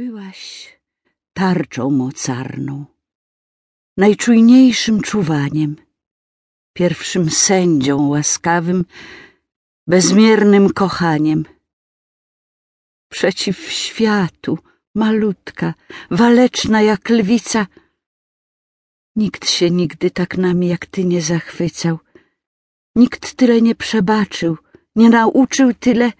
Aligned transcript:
Byłaś 0.00 0.72
tarczą 1.32 1.90
mocarną, 1.90 2.84
najczujniejszym 3.96 5.00
czuwaniem, 5.00 5.76
pierwszym 6.72 7.30
sędzią 7.30 8.08
łaskawym, 8.08 8.84
bezmiernym 9.86 10.72
kochaniem. 10.72 11.44
Przeciw 13.08 13.58
światu, 13.72 14.58
malutka, 14.94 15.74
waleczna 16.10 16.82
jak 16.82 17.08
lwica, 17.08 17.66
nikt 19.16 19.48
się 19.50 19.70
nigdy 19.70 20.10
tak 20.10 20.38
nami 20.38 20.68
jak 20.68 20.86
ty 20.86 21.04
nie 21.04 21.22
zachwycał, 21.22 21.98
nikt 22.96 23.34
tyle 23.34 23.62
nie 23.62 23.74
przebaczył, 23.74 24.56
nie 24.96 25.10
nauczył 25.10 25.74
tyle, 25.74 26.12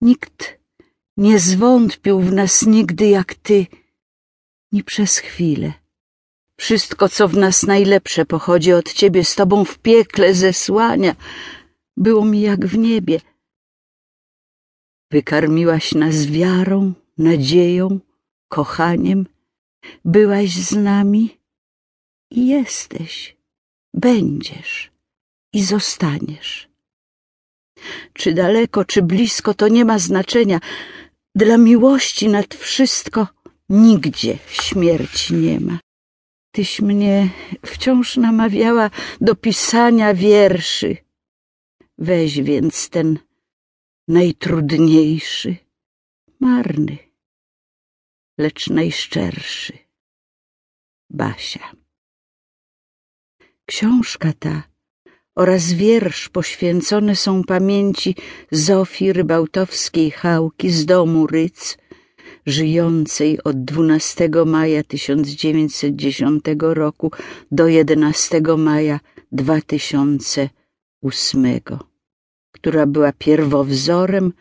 nikt 0.00 0.56
nie 1.16 1.38
zwątpił 1.38 2.20
w 2.20 2.32
nas 2.32 2.66
nigdy 2.66 3.08
jak 3.08 3.34
ty, 3.34 3.66
ni 4.72 4.84
przez 4.84 5.18
chwilę. 5.18 5.72
Wszystko, 6.58 7.08
co 7.08 7.28
w 7.28 7.36
nas 7.36 7.62
najlepsze 7.62 8.24
pochodzi 8.26 8.72
od 8.72 8.92
ciebie, 8.92 9.24
z 9.24 9.34
tobą 9.34 9.64
w 9.64 9.78
piekle 9.78 10.34
zesłania, 10.34 11.16
było 11.96 12.24
mi 12.24 12.40
jak 12.40 12.66
w 12.66 12.78
niebie. 12.78 13.20
Wykarmiłaś 15.10 15.94
nas 15.94 16.26
wiarą, 16.26 16.92
nadzieją, 17.18 18.00
kochaniem, 18.48 19.26
byłaś 20.04 20.50
z 20.50 20.72
nami 20.72 21.38
i 22.30 22.46
jesteś, 22.46 23.36
będziesz 23.94 24.90
i 25.52 25.64
zostaniesz. 25.64 26.68
Czy 28.12 28.32
daleko, 28.32 28.84
czy 28.84 29.02
blisko, 29.02 29.54
to 29.54 29.68
nie 29.68 29.84
ma 29.84 29.98
znaczenia. 29.98 30.60
Dla 31.36 31.58
miłości 31.58 32.28
nad 32.28 32.54
wszystko 32.54 33.28
nigdzie 33.68 34.38
śmierci 34.48 35.34
nie 35.34 35.60
ma. 35.60 35.78
Tyś 36.52 36.80
mnie 36.80 37.30
wciąż 37.66 38.16
namawiała 38.16 38.90
do 39.20 39.34
pisania 39.34 40.14
wierszy. 40.14 40.96
Weź 41.98 42.40
więc 42.40 42.88
ten 42.88 43.18
najtrudniejszy, 44.08 45.56
marny, 46.40 46.98
lecz 48.38 48.70
najszczerszy. 48.70 49.78
Basia. 51.10 51.72
Książka 53.66 54.32
ta 54.32 54.62
oraz 55.36 55.72
wiersz 55.72 56.28
poświęcone 56.28 57.16
są 57.16 57.44
pamięci 57.44 58.14
Zofii 58.50 59.12
Rybałtowskiej 59.12 60.10
Chałki 60.10 60.70
z 60.70 60.86
domu 60.86 61.26
Ryc, 61.26 61.78
żyjącej 62.46 63.42
od 63.42 63.64
12 63.64 64.30
maja 64.46 64.84
1910 64.84 66.44
roku 66.60 67.10
do 67.50 67.68
11 67.68 68.40
maja 68.58 69.00
2008, 69.32 71.60
która 72.52 72.86
była 72.86 73.12
pierwowzorem 73.12 74.32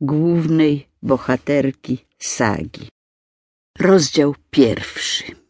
głównej 0.00 0.86
bohaterki 1.02 1.98
sagi. 2.18 2.88
Rozdział 3.78 4.34
pierwszy. 4.50 5.43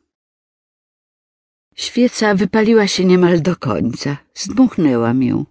Świeca 1.74 2.34
wypaliła 2.34 2.86
się 2.86 3.04
niemal 3.04 3.42
do 3.42 3.56
końca. 3.56 4.16
Zdmuchnęłam 4.34 5.22
ją 5.22 5.44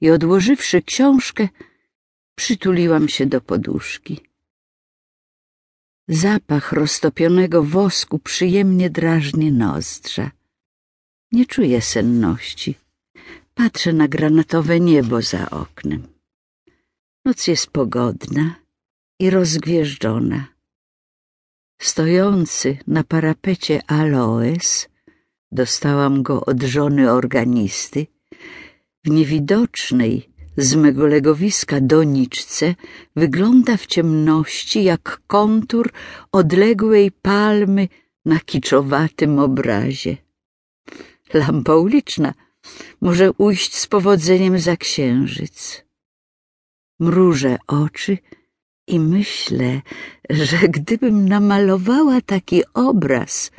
i 0.00 0.10
odłożywszy 0.10 0.82
książkę, 0.82 1.48
przytuliłam 2.34 3.08
się 3.08 3.26
do 3.26 3.40
poduszki. 3.40 4.20
Zapach 6.08 6.72
roztopionego 6.72 7.62
wosku 7.62 8.18
przyjemnie 8.18 8.90
drażni 8.90 9.52
nozdrza. 9.52 10.30
Nie 11.32 11.46
czuję 11.46 11.80
senności. 11.80 12.74
Patrzę 13.54 13.92
na 13.92 14.08
granatowe 14.08 14.80
niebo 14.80 15.22
za 15.22 15.50
oknem. 15.50 16.02
Noc 17.24 17.46
jest 17.46 17.66
pogodna 17.70 18.54
i 19.18 19.30
rozgwieżdżona. 19.30 20.46
Stojący 21.80 22.78
na 22.86 23.04
parapecie 23.04 23.82
aloes, 23.86 24.88
dostałam 25.52 26.22
go 26.22 26.44
od 26.44 26.62
żony 26.62 27.12
organisty, 27.12 28.06
w 29.04 29.10
niewidocznej 29.10 30.32
z 30.56 30.74
mego 30.74 31.06
legowiska 31.06 31.80
doniczce 31.80 32.74
wygląda 33.16 33.76
w 33.76 33.86
ciemności 33.86 34.84
jak 34.84 35.20
kontur 35.26 35.92
odległej 36.32 37.10
palmy 37.10 37.88
na 38.24 38.40
kiczowatym 38.40 39.38
obrazie. 39.38 40.16
Lampa 41.34 41.74
uliczna 41.76 42.34
może 43.00 43.32
ujść 43.32 43.76
z 43.76 43.86
powodzeniem 43.86 44.58
za 44.58 44.76
księżyc. 44.76 45.84
Mrużę 47.00 47.58
oczy 47.66 48.18
i 48.86 49.00
myślę, 49.00 49.80
że 50.30 50.58
gdybym 50.68 51.28
namalowała 51.28 52.20
taki 52.20 52.62
obraz, 52.74 53.50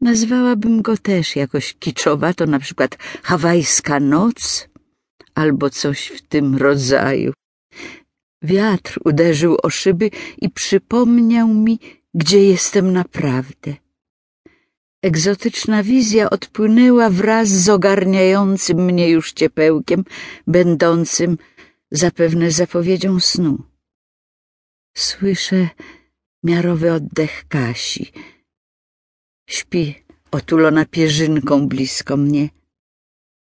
nazwałabym 0.00 0.82
go 0.82 0.96
też 0.96 1.36
jakoś 1.36 1.74
kiczowato, 1.74 2.46
na 2.46 2.58
przykład 2.58 2.98
hawajska 3.22 4.00
noc 4.00 4.68
albo 5.34 5.70
coś 5.70 6.06
w 6.06 6.22
tym 6.22 6.56
rodzaju. 6.56 7.32
Wiatr 8.42 8.98
uderzył 9.04 9.56
o 9.62 9.70
szyby 9.70 10.10
i 10.38 10.50
przypomniał 10.50 11.48
mi, 11.48 11.78
gdzie 12.14 12.44
jestem 12.44 12.92
naprawdę. 12.92 13.74
Egzotyczna 15.02 15.82
wizja 15.82 16.30
odpłynęła 16.30 17.10
wraz 17.10 17.48
z 17.48 17.68
ogarniającym 17.68 18.84
mnie 18.84 19.10
już 19.10 19.32
ciepełkiem, 19.32 20.04
będącym 20.46 21.38
zapewne 21.90 22.50
zapowiedzią 22.50 23.20
snu. 23.20 23.62
Słyszę 24.96 25.68
miarowy 26.44 26.92
oddech 26.92 27.44
Kasi. 27.48 28.12
Śpi 29.56 29.84
otulona 30.30 30.84
pierzynką 30.84 31.68
blisko 31.68 32.16
mnie. 32.16 32.48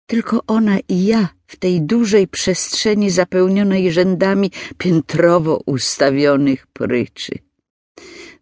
Tylko 0.09 0.43
ona 0.47 0.77
i 0.79 1.05
ja 1.05 1.29
w 1.47 1.55
tej 1.55 1.81
dużej 1.81 2.27
przestrzeni 2.27 3.09
zapełnionej 3.09 3.91
rzędami 3.91 4.51
piętrowo 4.77 5.61
ustawionych 5.65 6.67
pryczy. 6.67 7.33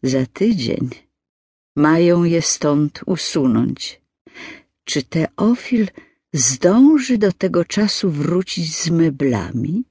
Za 0.03 0.25
tydzień 0.25 0.89
mają 1.75 2.23
je 2.23 2.41
stąd 2.41 3.01
usunąć. 3.05 4.01
Czy 4.83 5.03
Teofil 5.03 5.87
zdąży 6.33 7.17
do 7.17 7.31
tego 7.31 7.65
czasu 7.65 8.09
wrócić 8.09 8.75
z 8.75 8.89
meblami? 8.89 9.83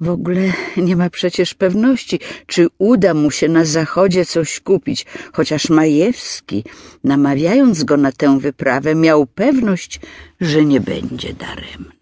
W 0.00 0.08
ogóle 0.08 0.52
nie 0.76 0.96
ma 0.96 1.10
przecież 1.10 1.54
pewności, 1.54 2.20
czy 2.46 2.66
uda 2.78 3.14
mu 3.14 3.30
się 3.30 3.48
na 3.48 3.64
zachodzie 3.64 4.24
coś 4.24 4.60
kupić, 4.60 5.06
chociaż 5.32 5.70
Majewski, 5.70 6.64
namawiając 7.04 7.84
go 7.84 7.96
na 7.96 8.12
tę 8.12 8.38
wyprawę, 8.38 8.94
miał 8.94 9.26
pewność, 9.26 10.00
że 10.40 10.64
nie 10.64 10.80
będzie 10.80 11.34
daremna. 11.34 11.96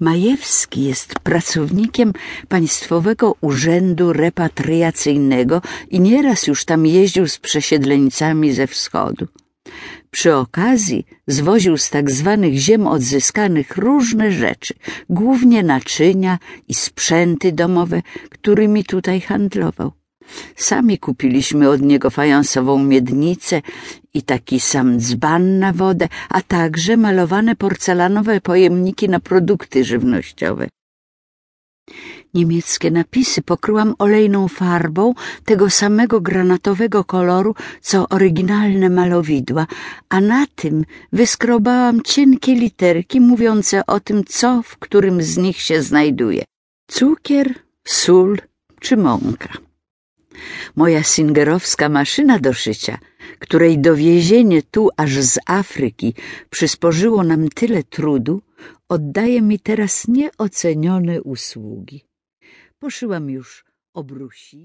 Majewski 0.00 0.84
jest 0.84 1.14
pracownikiem 1.18 2.12
Państwowego 2.48 3.34
Urzędu 3.40 4.12
Repatriacyjnego 4.12 5.62
i 5.90 6.00
nieraz 6.00 6.46
już 6.46 6.64
tam 6.64 6.86
jeździł 6.86 7.28
z 7.28 7.38
przesiedleńcami 7.38 8.52
ze 8.52 8.66
wschodu. 8.66 9.26
Przy 10.10 10.34
okazji 10.34 11.06
zwoził 11.26 11.76
z 11.76 11.90
tak 11.90 12.10
zwanych 12.10 12.54
ziem 12.54 12.86
odzyskanych 12.86 13.76
różne 13.76 14.32
rzeczy, 14.32 14.74
głównie 15.10 15.62
naczynia 15.62 16.38
i 16.68 16.74
sprzęty 16.74 17.52
domowe, 17.52 18.02
którymi 18.30 18.84
tutaj 18.84 19.20
handlował. 19.20 19.92
Sami 20.56 20.98
kupiliśmy 20.98 21.68
od 21.68 21.82
niego 21.82 22.10
fajansową 22.10 22.84
miednicę 22.84 23.62
i 24.14 24.22
taki 24.22 24.60
sam 24.60 24.98
dzban 25.00 25.58
na 25.58 25.72
wodę, 25.72 26.08
a 26.28 26.42
także 26.42 26.96
malowane 26.96 27.56
porcelanowe 27.56 28.40
pojemniki 28.40 29.08
na 29.08 29.20
produkty 29.20 29.84
żywnościowe. 29.84 30.68
Niemieckie 32.34 32.90
napisy 32.90 33.42
pokryłam 33.42 33.94
olejną 33.98 34.48
farbą 34.48 35.14
tego 35.44 35.70
samego 35.70 36.20
granatowego 36.20 37.04
koloru, 37.04 37.54
co 37.80 38.08
oryginalne 38.08 38.90
malowidła, 38.90 39.66
a 40.08 40.20
na 40.20 40.46
tym 40.54 40.84
wyskrobałam 41.12 42.02
cienkie 42.02 42.54
literki 42.54 43.20
mówiące 43.20 43.86
o 43.86 44.00
tym, 44.00 44.24
co 44.24 44.62
w 44.62 44.78
którym 44.78 45.22
z 45.22 45.36
nich 45.36 45.60
się 45.60 45.82
znajduje. 45.82 46.44
Cukier, 46.90 47.54
sól 47.84 48.38
czy 48.80 48.96
mąka. 48.96 49.48
Moja 50.76 51.02
singerowska 51.02 51.88
maszyna 51.88 52.38
do 52.38 52.52
szycia, 52.52 52.98
której 53.38 53.78
dowiezienie 53.78 54.62
tu 54.62 54.88
aż 54.96 55.12
z 55.18 55.38
Afryki 55.46 56.14
przysporzyło 56.50 57.22
nam 57.24 57.48
tyle 57.48 57.82
trudu, 57.82 58.42
oddaje 58.88 59.42
mi 59.42 59.58
teraz 59.58 60.08
nieocenione 60.08 61.22
usługi. 61.22 62.09
Poszyłam 62.80 63.30
już 63.30 63.64
obrusi. 63.94 64.58